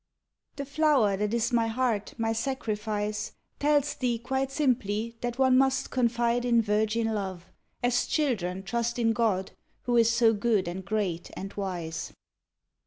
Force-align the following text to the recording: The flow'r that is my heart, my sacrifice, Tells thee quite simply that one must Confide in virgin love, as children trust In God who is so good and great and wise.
The 0.55 0.65
flow'r 0.65 1.15
that 1.17 1.31
is 1.31 1.53
my 1.53 1.67
heart, 1.67 2.15
my 2.17 2.33
sacrifice, 2.33 3.33
Tells 3.59 3.93
thee 3.93 4.17
quite 4.17 4.49
simply 4.51 5.15
that 5.21 5.37
one 5.37 5.59
must 5.59 5.91
Confide 5.91 6.43
in 6.43 6.59
virgin 6.59 7.13
love, 7.13 7.45
as 7.83 8.07
children 8.07 8.63
trust 8.63 8.97
In 8.97 9.13
God 9.13 9.51
who 9.83 9.95
is 9.97 10.09
so 10.11 10.33
good 10.33 10.67
and 10.67 10.83
great 10.83 11.29
and 11.37 11.53
wise. 11.53 12.13